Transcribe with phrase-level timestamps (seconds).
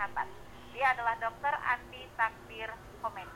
[0.00, 0.32] Kesehatan.
[0.72, 1.54] Dia adalah Dr.
[1.60, 2.72] Andi Takdir
[3.04, 3.28] Komen.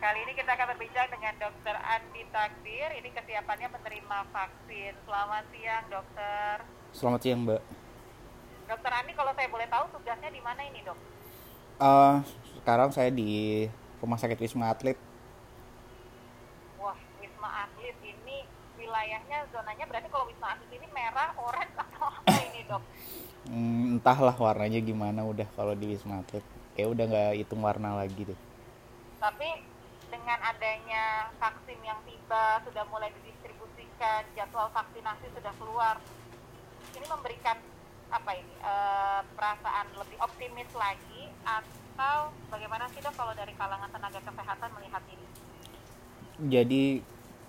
[0.00, 1.76] Kali ini kita akan berbincang dengan Dr.
[1.76, 2.88] Andi Takdir.
[3.04, 4.92] Ini kesiapannya menerima vaksin.
[5.04, 6.56] Selamat siang, dokter.
[6.96, 7.62] Selamat siang, Mbak.
[8.64, 10.96] Dokter Andi, kalau saya boleh tahu tugasnya di mana ini, dok?
[11.84, 12.24] Uh,
[12.56, 13.68] sekarang saya di
[14.00, 14.96] Rumah Sakit Wisma Atlet.
[17.38, 18.42] Wisma Atlet ini
[18.74, 22.82] wilayahnya zonanya berarti kalau Wisma Atlet ini merah, orange atau apa ini, dok?
[23.46, 26.42] Hmm, entahlah warnanya gimana udah kalau di Wisma Atlet.
[26.74, 28.40] Kayak udah nggak hitung warna lagi deh.
[29.22, 29.62] Tapi
[30.10, 35.94] dengan adanya vaksin yang tiba, sudah mulai didistribusikan, jadwal vaksinasi sudah keluar,
[36.90, 37.54] ini memberikan
[38.10, 38.74] apa ini e,
[39.38, 45.26] perasaan lebih optimis lagi atau bagaimana sih dok kalau dari kalangan tenaga kesehatan melihat ini?
[46.38, 46.82] Jadi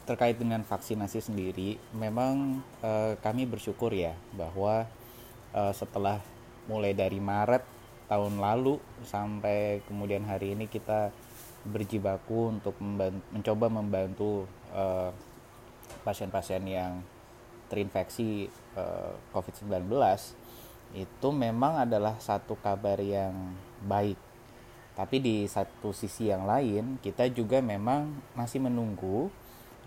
[0.09, 4.89] terkait dengan vaksinasi sendiri, memang e, kami bersyukur ya bahwa
[5.53, 6.17] e, setelah
[6.65, 7.61] mulai dari Maret
[8.09, 11.13] tahun lalu sampai kemudian hari ini kita
[11.61, 14.31] berjibaku untuk membantu, mencoba membantu
[16.01, 16.93] pasien-pasien uh, yang
[17.69, 19.93] terinfeksi uh, COVID-19
[20.97, 23.53] itu memang adalah satu kabar yang
[23.85, 24.17] baik.
[24.97, 29.29] Tapi di satu sisi yang lain, kita juga memang masih menunggu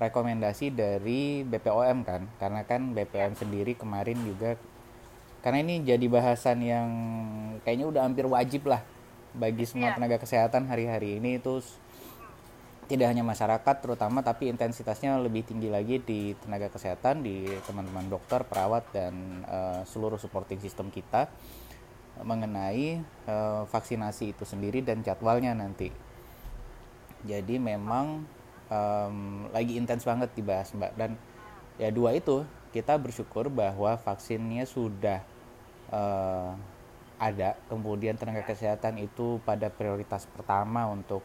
[0.02, 4.58] rekomendasi dari BPOM kan, karena kan BPOM sendiri kemarin juga
[5.42, 6.88] karena ini jadi bahasan yang
[7.66, 8.86] kayaknya udah hampir wajib lah
[9.34, 9.96] bagi semua yeah.
[9.98, 11.42] tenaga kesehatan hari-hari ini.
[11.42, 11.58] Itu
[12.86, 18.46] tidak hanya masyarakat terutama tapi intensitasnya lebih tinggi lagi di tenaga kesehatan di teman-teman dokter
[18.46, 21.26] perawat dan uh, seluruh supporting system kita
[22.22, 25.90] mengenai uh, vaksinasi itu sendiri dan jadwalnya nanti.
[27.26, 28.22] Jadi memang
[28.72, 30.96] um, lagi intens banget dibahas mbak.
[30.96, 31.20] Dan
[31.76, 35.20] ya dua itu kita bersyukur bahwa vaksinnya sudah
[35.92, 36.56] uh,
[37.20, 37.60] ada.
[37.68, 41.20] Kemudian tenaga kesehatan itu pada prioritas pertama untuk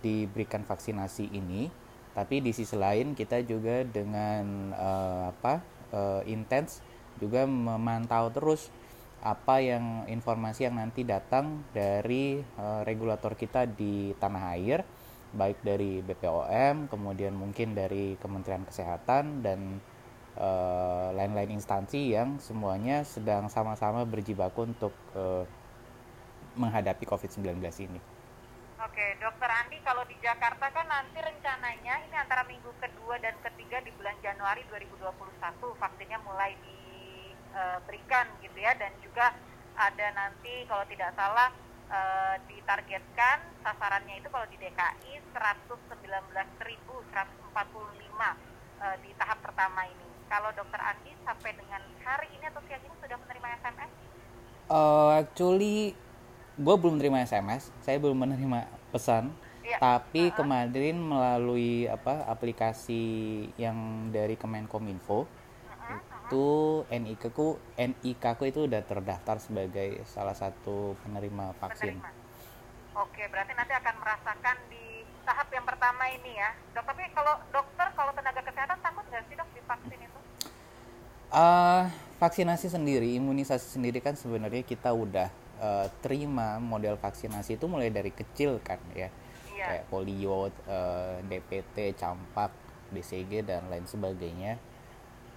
[0.00, 1.68] diberikan vaksinasi ini.
[2.16, 5.62] Tapi di sisi lain kita juga dengan uh, apa
[5.94, 6.82] uh, intens
[7.20, 8.70] juga memantau terus
[9.18, 14.86] apa yang informasi yang nanti datang dari uh, regulator kita di tanah air
[15.34, 19.80] baik dari BPOM kemudian mungkin dari Kementerian Kesehatan dan
[20.40, 25.44] uh, lain-lain instansi yang semuanya sedang sama-sama berjibaku untuk uh,
[26.56, 28.00] menghadapi COVID-19 ini.
[28.78, 33.82] Oke, Dokter Andi, kalau di Jakarta kan nanti rencananya ini antara minggu kedua dan ketiga
[33.82, 39.34] di bulan Januari 2021 vaksinnya mulai diberikan gitu ya, dan juga
[39.74, 41.50] ada nanti kalau tidak salah
[41.88, 47.08] uh, ditargetkan sasarannya itu kalau di DKI 119.145
[47.58, 50.06] uh, di tahap pertama ini.
[50.28, 53.90] Kalau Dokter Andi sampai dengan hari ini atau siang ini sudah menerima SMS?
[54.68, 55.96] Uh, actually,
[56.60, 59.32] gue belum menerima SMS, saya belum menerima pesan.
[59.64, 59.80] Ya.
[59.80, 60.36] Tapi uh -huh.
[60.36, 63.04] kemarin melalui apa aplikasi
[63.56, 65.28] yang dari Kemenkominfo.
[66.28, 71.96] Itu NIK ku NIK ku itu udah terdaftar sebagai salah satu penerima vaksin.
[71.96, 72.12] Penerima.
[73.00, 76.84] Oke, berarti nanti akan merasakan di tahap yang pertama ini ya, dok.
[76.84, 80.20] Tapi kalau dokter, kalau tenaga kesehatan takut nggak sih dok divaksin itu?
[81.32, 81.84] Uh,
[82.20, 88.12] vaksinasi sendiri, imunisasi sendiri kan sebenarnya kita udah uh, terima model vaksinasi itu mulai dari
[88.12, 89.08] kecil kan ya,
[89.52, 89.64] iya.
[89.72, 92.52] kayak polio, uh, eh, DPT, campak,
[92.92, 94.56] BCG dan lain sebagainya.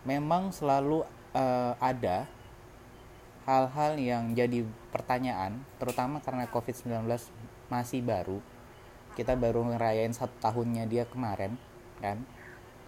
[0.03, 2.25] Memang selalu uh, ada
[3.45, 7.05] hal-hal yang jadi pertanyaan, terutama karena COVID-19
[7.69, 8.39] masih baru.
[9.17, 11.57] Kita baru ngerayain satu tahunnya dia kemarin,
[11.99, 12.21] kan?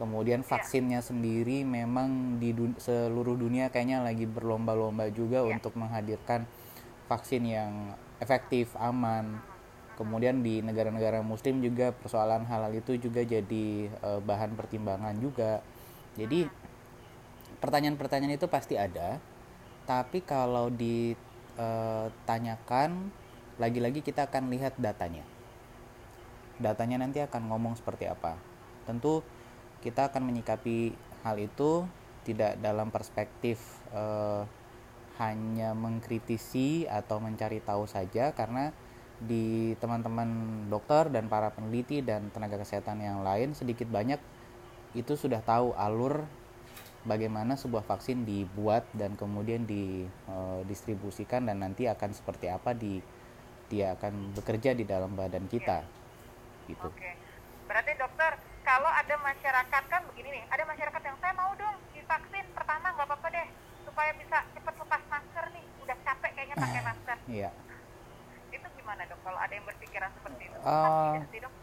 [0.01, 0.47] kemudian iya.
[0.47, 5.53] vaksinnya sendiri memang di dun seluruh dunia kayaknya lagi berlomba-lomba juga yeah.
[5.53, 6.49] untuk menghadirkan
[7.07, 9.37] vaksin yang efektif aman
[9.93, 15.61] kemudian di negara-negara muslim juga persoalan halal itu juga jadi uh, bahan pertimbangan juga
[16.17, 16.49] jadi
[17.63, 19.23] pertanyaan-pertanyaan itu pasti ada.
[19.87, 23.11] Tapi kalau ditanyakan eh,
[23.63, 25.23] lagi-lagi kita akan lihat datanya.
[26.59, 28.35] Datanya nanti akan ngomong seperti apa.
[28.83, 29.23] Tentu
[29.79, 30.91] kita akan menyikapi
[31.23, 31.87] hal itu
[32.23, 33.59] tidak dalam perspektif
[33.91, 34.47] uh,
[35.19, 38.31] hanya mengkritisi atau mencari tahu saja.
[38.31, 38.71] Karena
[39.19, 40.27] di teman-teman
[40.71, 44.19] dokter dan para peneliti dan tenaga kesehatan yang lain sedikit banyak
[44.93, 46.27] itu sudah tahu alur
[47.03, 53.03] bagaimana sebuah vaksin dibuat dan kemudian didistribusikan eh, dan nanti akan seperti apa di
[53.67, 55.83] dia akan bekerja di dalam badan kita
[56.67, 56.87] gitu.
[56.87, 57.11] Oke.
[57.67, 62.45] Berarti dokter kalau ada masyarakat kan begini nih, ada masyarakat yang saya mau dong divaksin
[62.55, 63.47] pertama nggak apa-apa deh
[63.83, 67.17] supaya bisa cepat lepas masker nih, udah capek kayaknya pakai masker.
[67.27, 67.49] Iya.
[68.55, 69.19] Itu gimana dok?
[69.27, 70.57] Kalau ada yang berpikiran seperti itu?
[70.63, 71.53] Uh, sih, dok.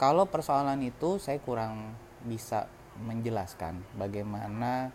[0.00, 1.92] Kalau persoalan itu saya kurang
[2.24, 2.64] bisa
[3.00, 4.92] menjelaskan bagaimana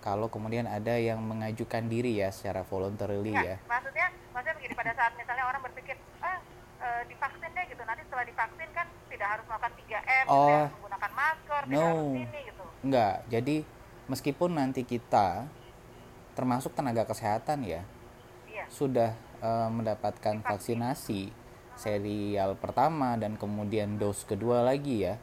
[0.00, 3.56] kalau kemudian ada yang mengajukan diri ya secara voluntarily Ya, ya.
[3.68, 6.40] maksudnya, maksudnya begini pada saat misalnya orang berpikir, ah
[6.80, 10.36] eh, divaksin deh gitu, nanti setelah divaksin kan tidak harus melakukan 3M, Oh.
[10.40, 11.84] tidak harus menggunakan masker, tidak No.
[11.84, 12.64] harus ini gitu.
[12.80, 13.14] Enggak.
[13.28, 13.56] Jadi
[14.08, 15.44] meskipun nanti kita
[16.32, 17.84] termasuk tenaga kesehatan ya
[18.48, 18.64] Iya.
[18.72, 21.32] sudah eh, mendapatkan vaksinasi
[21.76, 25.16] serial pertama dan kemudian dos kedua lagi ya.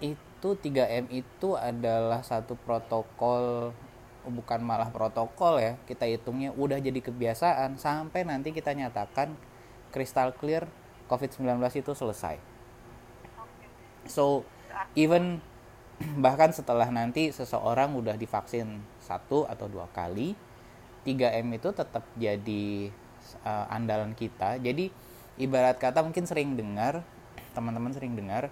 [0.00, 3.76] Itu 3M itu adalah satu protokol
[4.24, 5.76] bukan malah protokol ya.
[5.84, 9.36] Kita hitungnya udah jadi kebiasaan sampai nanti kita nyatakan
[9.92, 10.66] crystal clear
[11.12, 12.40] COVID-19 itu selesai.
[14.08, 14.48] So
[14.96, 15.44] even
[16.24, 20.32] bahkan setelah nanti seseorang udah divaksin satu atau dua kali
[21.04, 22.88] 3M itu tetap jadi
[23.44, 24.88] uh, andalan kita jadi
[25.40, 27.04] ibarat kata mungkin sering dengar
[27.52, 28.48] teman-teman sering dengar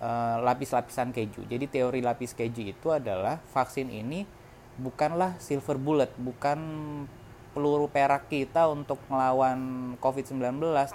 [0.00, 4.26] uh, lapis-lapisan keju jadi teori lapis keju itu adalah vaksin ini
[4.80, 6.58] bukanlah silver bullet bukan
[7.52, 10.40] peluru perak kita untuk melawan COVID-19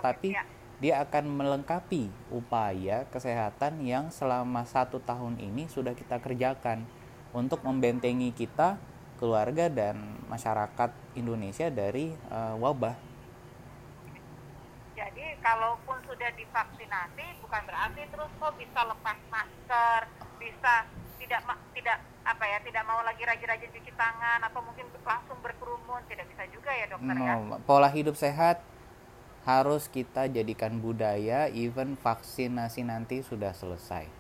[0.02, 0.44] tapi ya.
[0.82, 6.88] dia akan melengkapi upaya kesehatan yang selama satu tahun ini sudah kita kerjakan
[7.36, 8.80] untuk membentengi kita,
[9.20, 10.00] keluarga dan
[10.32, 12.96] masyarakat Indonesia dari uh, wabah.
[15.16, 20.02] Jadi kalaupun sudah divaksinasi bukan berarti terus kok bisa lepas masker,
[20.36, 20.84] bisa
[21.16, 21.40] tidak
[21.72, 21.98] tidak
[22.28, 26.68] apa ya tidak mau lagi rajin-rajin cuci tangan atau mungkin langsung berkerumun tidak bisa juga
[26.76, 27.34] ya dokter ya.
[27.40, 28.60] No, pola hidup sehat
[29.48, 34.12] harus kita jadikan budaya even vaksinasi nanti sudah selesai.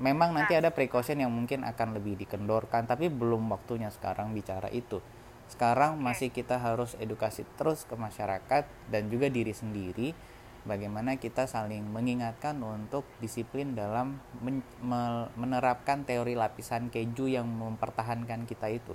[0.00, 5.04] Memang nanti ada precaution yang mungkin akan lebih dikendorkan, tapi belum waktunya sekarang bicara itu.
[5.50, 10.16] Sekarang masih kita harus edukasi terus ke masyarakat dan juga diri sendiri
[10.64, 18.44] bagaimana kita saling mengingatkan untuk disiplin dalam men- me- menerapkan teori lapisan keju yang mempertahankan
[18.44, 18.94] kita itu.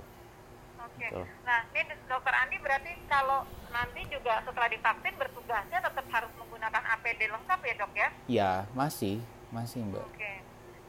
[0.78, 1.06] Oke.
[1.10, 1.24] Betul.
[1.44, 7.20] Nah, ini dokter Andi berarti kalau nanti juga setelah divaksin bertugasnya tetap harus menggunakan APD
[7.28, 8.08] lengkap ya dok ya?
[8.26, 9.20] Ya, masih,
[9.52, 10.00] masih Mbak.
[10.00, 10.32] Oke,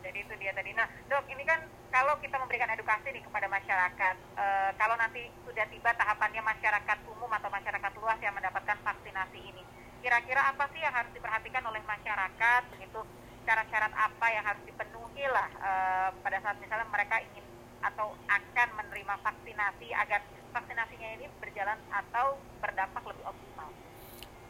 [0.06, 0.72] jadi itu dia tadi.
[0.72, 1.60] Nah, dok, ini kan
[1.92, 7.32] kalau kita memberikan edukasi nih kepada masyarakat, eh, kalau nanti sudah tiba tahapannya masyarakat umum
[7.32, 9.64] atau masyarakat luas yang mendapatkan vaksinasi ini,
[10.02, 12.62] kira-kira apa sih yang harus diperhatikan oleh masyarakat?
[12.76, 13.00] Begitu
[13.48, 17.46] syarat-syarat apa yang harus dipenuhi lah eh, pada saat misalnya mereka ingin
[17.80, 20.20] atau akan menerima vaksinasi agar
[20.52, 23.70] vaksinasinya ini berjalan atau berdampak lebih optimal.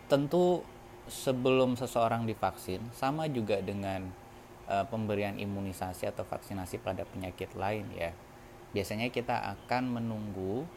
[0.08, 0.64] Tentu
[1.08, 4.08] sebelum seseorang divaksin sama juga dengan
[4.68, 8.12] uh, pemberian imunisasi atau vaksinasi pada penyakit lain ya.
[8.72, 10.68] Biasanya kita akan menunggu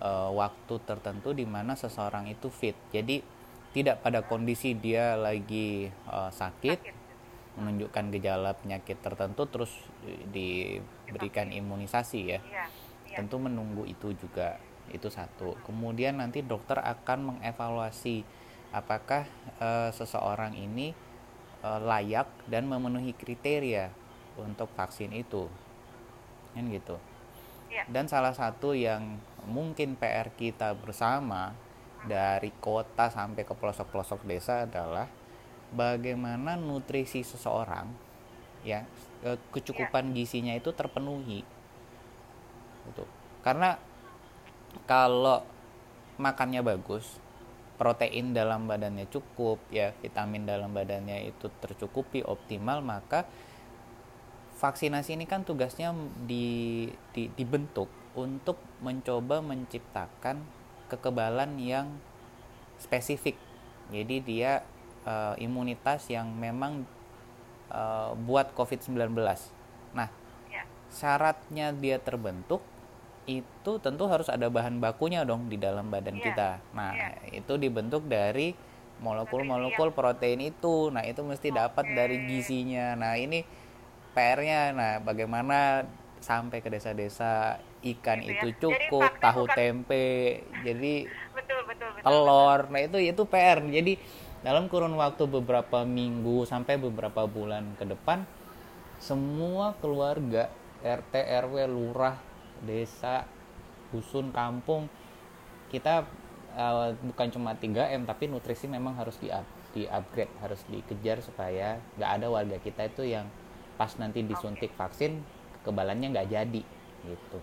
[0.00, 2.76] uh, waktu tertentu di mana seseorang itu fit.
[2.92, 3.20] Jadi
[3.70, 6.94] tidak pada kondisi dia lagi uh, sakit Sakit.
[7.54, 9.70] menunjukkan gejala penyakit tertentu terus
[10.30, 12.38] di- diberikan imunisasi ya.
[12.40, 12.64] Iya,
[13.06, 13.16] iya.
[13.18, 14.58] tentu menunggu itu juga
[14.90, 18.26] itu satu kemudian nanti dokter akan mengevaluasi
[18.70, 19.22] apakah
[19.62, 20.90] eh, seseorang ini
[21.62, 23.90] eh, layak dan memenuhi kriteria
[24.34, 25.46] untuk vaksin itu
[26.50, 26.98] kan gitu
[27.70, 27.86] Iya.
[27.86, 31.54] dan salah satu yang mungkin PR kita bersama
[32.08, 35.08] dari kota sampai ke pelosok-pelosok desa adalah
[35.70, 37.86] bagaimana nutrisi seseorang
[38.64, 38.84] ya
[39.24, 41.40] eh, kecukupan gizinya itu terpenuhi
[42.90, 43.04] gitu.
[43.40, 43.76] Karena
[44.84, 45.44] kalau
[46.20, 47.16] makannya bagus,
[47.80, 53.24] protein dalam badannya cukup, ya vitamin dalam badannya itu tercukupi optimal, maka
[54.60, 55.96] vaksinasi ini kan tugasnya
[56.28, 56.84] di,
[57.16, 60.44] di- dibentuk untuk mencoba menciptakan
[60.90, 61.86] kekebalan yang
[62.82, 63.38] spesifik.
[63.94, 64.66] Jadi dia
[65.06, 66.84] eh, imunitas yang memang
[67.70, 69.14] eh, buat COVID-19.
[69.94, 70.08] Nah,
[70.50, 70.62] Iya.
[70.90, 72.60] syaratnya dia terbentuk
[73.24, 76.50] itu tentu harus ada bahan bakunya dong di dalam badan Iya, kita.
[76.74, 77.08] Nah, iya.
[77.30, 78.52] itu dibentuk dari
[79.00, 80.90] molekul-molekul protein itu.
[80.90, 81.94] Nah, itu mesti dapat Oke.
[81.94, 82.98] dari gizinya.
[82.98, 83.40] Nah, ini
[84.12, 84.74] PR-nya.
[84.74, 85.86] Nah, bagaimana
[86.20, 88.42] sampai ke desa-desa ikan Gitu ya.
[88.44, 90.08] itu Jadi cukup, vaksin tahu bukan- tempe,
[90.60, 90.94] jadi
[91.32, 92.04] Betul, betul, betul.
[92.04, 92.60] telur.
[92.68, 93.58] Nah, itu itu PR.
[93.62, 93.92] Jadi
[94.40, 98.24] dalam kurun waktu beberapa minggu sampai beberapa bulan ke depan
[98.96, 100.48] semua keluarga
[100.80, 101.12] RT
[101.44, 102.16] RW lurah
[102.60, 103.24] desa
[103.88, 104.88] dusun kampung
[105.68, 106.04] kita
[106.52, 109.28] eh, bukan cuma 3M tapi nutrisi memang harus di
[109.70, 113.28] di upgrade harus dikejar supaya nggak ada warga kita itu yang
[113.76, 115.20] pas nanti disuntik vaksin
[115.62, 116.62] kebalannya nggak jadi
[117.02, 117.38] gitu.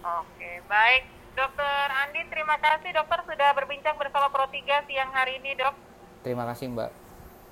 [0.00, 1.02] Oke, baik.
[1.30, 5.76] Dokter Andi, terima kasih dokter sudah berbincang bersama Pro 3 siang hari ini, dok.
[6.20, 6.90] Terima kasih, Mbak.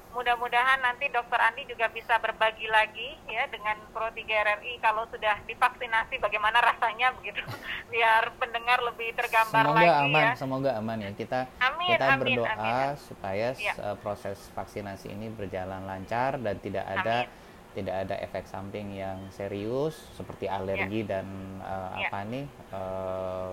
[0.08, 5.44] Mudah-mudahan nanti dokter Andi juga bisa berbagi lagi ya dengan Pro 3 RRI kalau sudah
[5.44, 7.38] divaksinasi bagaimana rasanya begitu.
[7.92, 10.30] Biar pendengar lebih tergambar semoga lagi aman, ya.
[10.34, 11.10] Semoga aman ya.
[11.12, 12.96] Kita Amin, kita amin, berdoa amin.
[12.98, 13.72] supaya Ya.
[14.00, 17.28] proses vaksinasi ini berjalan lancar dan tidak ada
[17.72, 21.26] tidak ada efek samping yang serius seperti alergi dan
[21.60, 22.08] uh, Ya.
[22.08, 23.50] apa nih uh,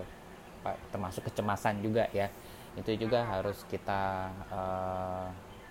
[0.89, 2.31] termasuk kecemasan juga ya.
[2.75, 3.31] Itu juga Hmm.
[3.39, 5.27] harus kita uh,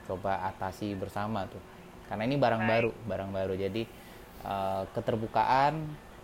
[0.06, 1.60] coba atasi bersama tuh.
[2.08, 2.70] Karena ini barang Baik.
[2.70, 3.54] baru, barang baru.
[3.56, 3.82] Jadi
[4.44, 5.74] uh, keterbukaan,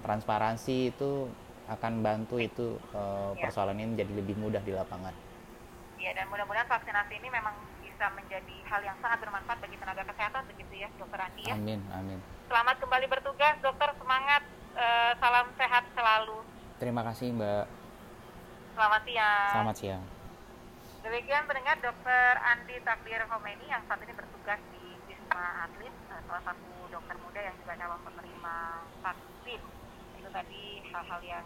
[0.00, 1.28] transparansi itu
[1.66, 3.48] akan bantu itu uh, Ya.
[3.48, 5.12] persoalan ini menjadi lebih mudah di lapangan.
[5.96, 7.52] Ya dan mudah-mudahan vaksinasi ini memang
[8.00, 11.52] bisa menjadi hal yang sangat bermanfaat bagi tenaga kesehatan begitu ya, dokter Andi ya.
[11.52, 12.16] Amin, amin.
[12.48, 13.92] Selamat kembali bertugas, dokter.
[14.00, 14.40] Semangat.
[14.72, 16.40] Eh, salam sehat selalu.
[16.80, 17.64] Terima kasih Mbak.
[18.72, 19.52] Selamat siang.
[19.52, 20.02] Selamat siang.
[21.04, 26.40] Demikian pendengar Dokter Andi Takdir Homeni yang saat ini bertugas di Wisma Atlet, eh, salah
[26.48, 28.56] satu dokter muda yang juga calon penerima
[29.04, 29.60] vaksin.
[30.16, 31.44] Itu tadi hal-hal yang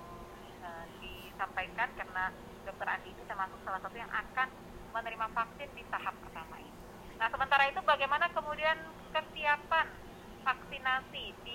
[0.62, 2.30] eh, disampaikan karena
[2.62, 4.46] Dokter Andi ini termasuk salah satu yang akan
[4.94, 6.78] menerima vaksin di tahap pertama ini.
[7.18, 8.78] Nah, sementara itu bagaimana kemudian
[9.10, 9.86] kesiapan
[10.46, 11.54] vaksinasi di